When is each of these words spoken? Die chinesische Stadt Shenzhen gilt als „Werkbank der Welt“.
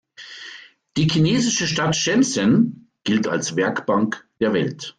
Die 0.97 1.05
chinesische 1.05 1.67
Stadt 1.67 1.95
Shenzhen 1.95 2.89
gilt 3.03 3.27
als 3.27 3.55
„Werkbank 3.55 4.27
der 4.39 4.51
Welt“. 4.51 4.89